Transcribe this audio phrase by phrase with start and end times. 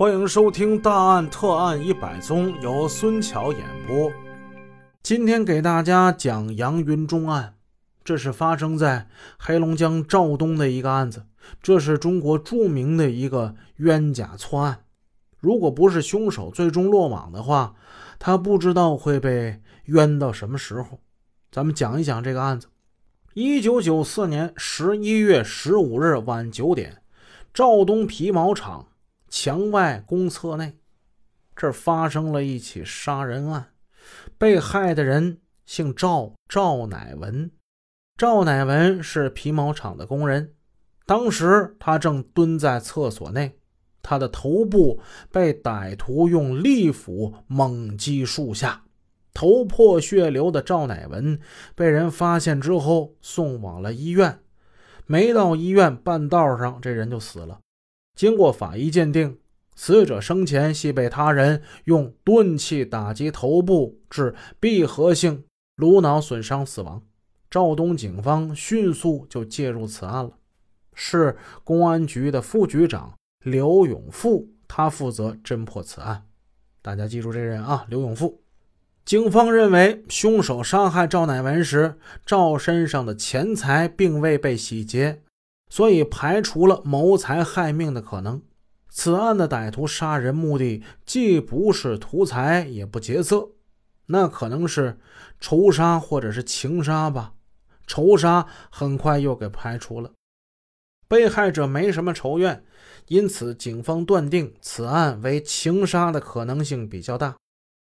[0.00, 4.10] 欢迎收听《大案特案一百宗》，由孙桥演播。
[5.02, 7.56] 今天给大家讲杨云中案，
[8.02, 9.08] 这是发生在
[9.38, 11.26] 黑龙江肇东的一个案子，
[11.62, 14.84] 这是中国著名的一个冤假错案。
[15.38, 17.74] 如果不是凶手最终落网的话，
[18.18, 21.00] 他不知道会被冤到什么时候。
[21.52, 22.68] 咱们讲一讲这个案子。
[23.34, 27.02] 一九九四年十一月十五日晚九点，
[27.52, 28.86] 肇东皮毛厂。
[29.30, 30.76] 墙外公厕内，
[31.56, 33.70] 这发生了一起杀人案。
[34.36, 37.50] 被害的人姓赵，赵乃文。
[38.16, 40.54] 赵乃文是皮毛厂的工人，
[41.06, 43.58] 当时他正蹲在厕所内，
[44.02, 45.00] 他的头部
[45.30, 48.84] 被歹徒用利斧猛击数下，
[49.32, 51.40] 头破血流的赵乃文
[51.74, 54.40] 被人发现之后送往了医院。
[55.06, 57.60] 没到医院，半道上这人就死了。
[58.20, 59.38] 经过法医鉴定，
[59.74, 65.44] 死者生前系被他人用钝器打击头部，致闭合性
[65.76, 67.02] 颅脑损伤死亡。
[67.50, 70.32] 肇东警方迅速就介入此案了，
[70.92, 76.26] 市公安局的副局长刘永富，他负责侦破此案。
[76.82, 78.42] 大家记住这人啊，刘永富。
[79.06, 81.94] 警方认为，凶手杀害赵乃文时，
[82.26, 85.22] 赵身上的钱财并未被洗劫。
[85.70, 88.42] 所以排除了谋财害命的可能。
[88.90, 93.50] 此案的歹徒杀人目的既不是图财，也不劫色，
[94.06, 94.98] 那可能是
[95.40, 97.34] 仇杀或者是情杀吧。
[97.86, 100.10] 仇杀很快又给排除了。
[101.08, 102.64] 被害者没什么仇怨，
[103.06, 107.36] 因此警方断定此案为情杀的可能性比较大。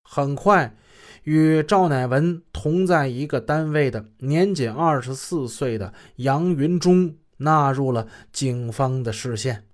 [0.09, 0.77] 很快，
[1.25, 7.17] 与赵乃文同在一个单位的年仅二十四岁的杨云忠。
[7.45, 9.65] 纳入了警方的视线。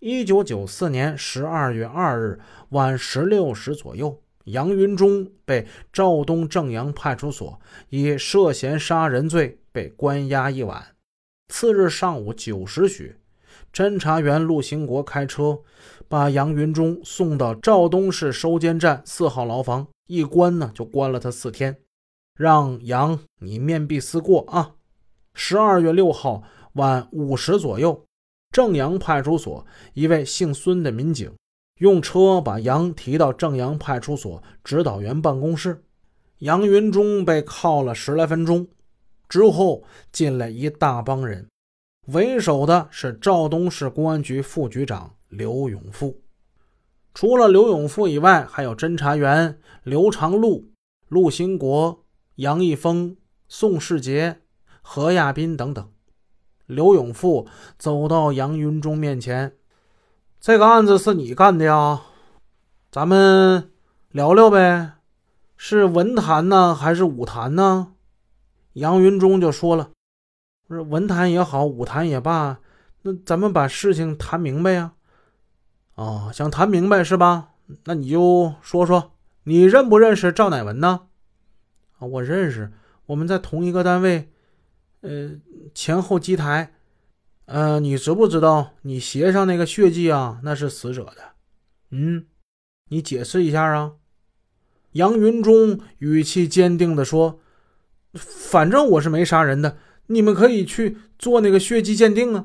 [0.00, 10.94] 一九九四年十二月二日晚十六时左右，杨云忠被肇东正阳派出所以涉嫌杀人罪被关押一晚。
[11.48, 13.16] 次日上午九时许，
[13.72, 15.62] 侦查员陆兴国开车
[16.06, 21.78] 把杨云忠送到肇东市收监站四号牢房，一关呢就关了他四天，
[22.36, 24.74] 让杨你面壁思过啊。
[25.34, 26.44] 十二月六号。
[26.74, 28.04] 晚五时左右，
[28.50, 31.32] 正阳派出所一位姓孙的民警
[31.78, 35.84] 用车把杨提到正阳派出所指导员办公室。
[36.38, 38.68] 杨云中被铐了十来分钟
[39.28, 41.48] 之后，进来一大帮人，
[42.06, 46.22] 为首的是肇东市公安局副局长刘永富。
[47.12, 50.70] 除了刘永富以外，还有侦查员刘长禄、
[51.08, 52.04] 陆兴国、
[52.36, 53.16] 杨一峰、
[53.48, 54.40] 宋世杰、
[54.80, 55.90] 何亚斌等等。
[56.68, 57.48] 刘永富
[57.78, 59.56] 走到杨云中面前
[60.38, 62.02] ：“这个案子是你干的呀？
[62.92, 63.70] 咱们
[64.10, 64.92] 聊聊呗，
[65.56, 67.94] 是文谈呢，还是武谈呢？”
[68.74, 69.92] 杨云中就说了
[70.68, 72.58] ：“是文谈也好，武谈也罢，
[73.00, 74.92] 那咱们把事情谈明白呀。
[75.94, 77.52] 哦，想谈明白是吧？
[77.84, 79.12] 那你就说说，
[79.44, 81.06] 你认不认识赵乃文呢？
[81.98, 82.70] 啊，我认识，
[83.06, 84.30] 我们在同一个单位。”
[85.08, 85.30] 呃，
[85.74, 86.74] 前后机台，
[87.46, 90.38] 呃，你知不知道你鞋上那个血迹啊？
[90.42, 91.32] 那是死者的。
[91.92, 92.26] 嗯，
[92.90, 93.94] 你解释一下啊。
[94.92, 97.40] 杨云中语气坚定地说
[98.12, 102.44] ：“反正我是没杀人的，你们可以去做那个血迹鉴定啊。”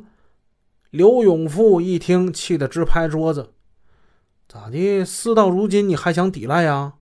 [0.90, 3.51] 刘永富一听，气得直拍桌子
[4.47, 5.03] ：“咋的？
[5.03, 6.94] 事到如今你还想抵赖呀？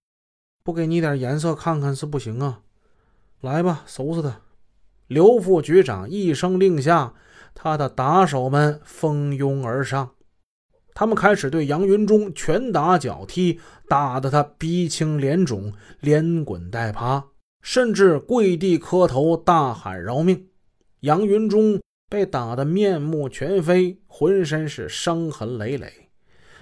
[0.65, 2.63] 不给你点颜色看看是不行啊！
[3.41, 4.41] 来吧，收拾他。”
[5.13, 7.13] 刘副局长一声令下，
[7.55, 10.13] 他的打手们蜂拥而上，
[10.95, 17.23] 他们开始对杨云中拳打脚踢，打得他鼻青脸肿、连滚带爬，
[17.61, 20.47] 甚至跪地磕头，大喊饶命。
[21.01, 25.93] 杨云中被打得面目全非，浑身是伤痕累累。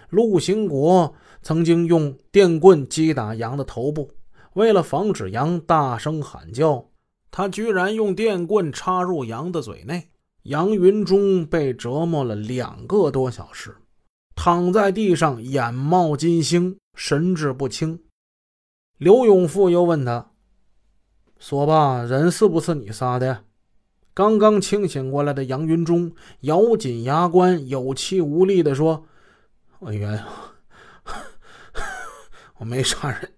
[0.08, 4.10] 陆兴国曾经用电棍击打杨的头部，
[4.54, 6.90] 为了防止杨大声喊叫。
[7.30, 10.10] 他居然用电棍插入杨的嘴内，
[10.42, 13.77] 杨云中被折磨了两个多小时，
[14.34, 18.03] 躺在地上，眼冒金星，神志不清。
[18.98, 20.32] 刘永富又问他
[21.38, 23.44] ：“说吧，人是不是你杀的？”
[24.12, 29.06] 刚刚清醒过来的杨云中咬紧牙关，有气无力地说
[29.78, 30.22] ：“我冤，
[32.59, 33.32] 我没杀人。”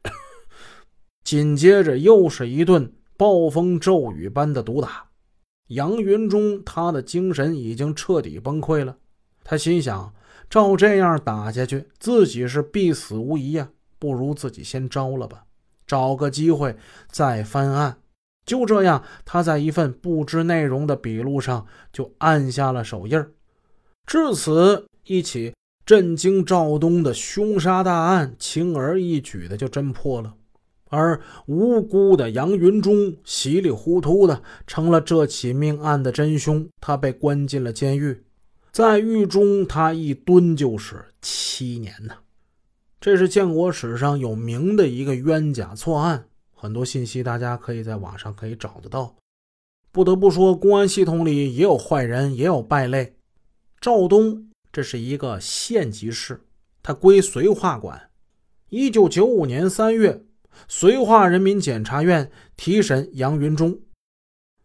[1.23, 2.93] 紧接着又是一顿。
[3.23, 5.05] 暴风骤雨般的毒打，
[5.69, 8.97] 杨云中他的精神已经彻底崩溃了。
[9.45, 10.13] 他心想：
[10.51, 13.69] 照这样打下去，自己是必死无疑呀，
[14.01, 15.45] 不如自己先招了吧，
[15.87, 16.75] 找个机会
[17.13, 17.99] 再翻案。
[18.45, 23.25] 就这样，他在一份不知内容的笔录上就按下了手印。
[24.05, 25.55] 至此，一起
[25.87, 30.35] 震惊赵东的凶杀大案轻而易举的就侦破了，
[30.93, 36.69] 而无辜的杨云中稀里糊涂的成了这起命案的真凶。
[36.83, 38.23] 他被关进了监狱，
[38.71, 42.17] 在狱中，他一蹲就是七年呢。
[43.00, 46.27] 这是建国史上有名的一个冤假错案。
[46.55, 49.17] 很多信息大家可以在网上可以找得到。
[49.91, 53.17] 不得不说，公安系统里也有坏人，也有败类。
[53.81, 56.43] 赵东这是一个县级市，
[56.83, 58.11] 它归绥化管。
[58.69, 60.25] 一九九五年三月，
[60.69, 63.81] 绥化人民检察院提审杨云忠。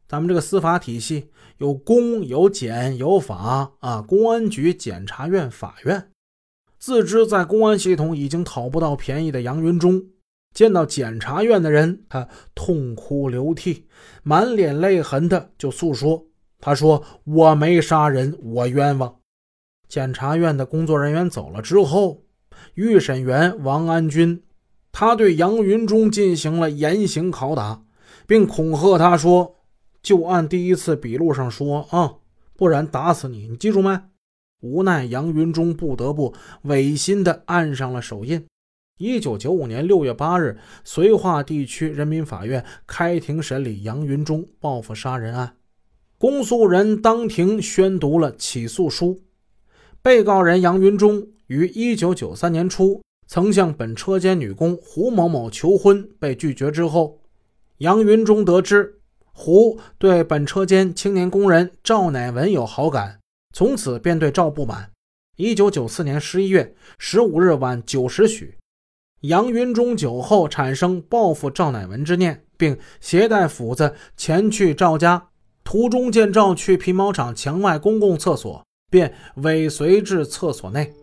[0.08, 6.10] 咱们这个司法体系有公有检有法啊，公安局、检察院、法院。
[6.80, 10.06] 自知在公安系统已经讨不到便宜的杨云忠。
[10.54, 13.88] 见到检察院的人，他痛哭流涕，
[14.24, 16.26] 满脸泪痕的就诉说
[16.60, 19.20] ：“他说我没杀人，我冤枉。”
[19.88, 22.24] 检察院的工作人员走了之后，
[22.74, 24.42] 预审员王安军，
[25.00, 27.84] 他对杨云中进行了严刑拷打，
[28.26, 29.58] 并恐吓他说
[30.02, 32.16] ：“就按第一次笔录上说啊，
[32.56, 33.96] 不然打死你，你记住没？”
[34.64, 36.34] 无奈杨云中不得不
[36.64, 38.44] 违心的按上了手印。
[38.98, 45.58] 一九九五年六月八日，绥化地区人民法院开庭审理杨云忠报复杀人案。
[46.18, 49.22] 公诉人当庭宣读了起诉书。
[50.02, 57.20] 被告人杨云忠于一九九三年初曾向本车间女工胡某某求婚，被拒绝之后，
[57.80, 59.00] 杨云忠得知
[59.34, 63.20] 胡对本车间青年工人赵乃文有好感，
[63.54, 64.92] 从此便对赵不满。
[65.36, 68.56] 一九九四年十一月十五日晚九时许。
[69.22, 75.30] 杨云中酒后产生报复赵乃文之念，并携带斧子前去赵家，
[75.64, 80.94] 途中见赵去皮毛厂墙外公共厕所，便尾随至厕所内。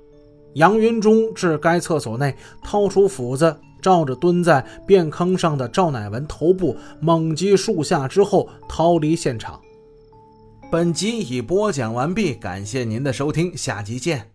[0.54, 9.60] 杨云中至该厕所内，掏出斧子，照着蹲在便坑上的赵乃文头部猛击数下之后，逃离现场。
[10.70, 14.33] 本集已播讲完毕，感谢您的收听，下集见。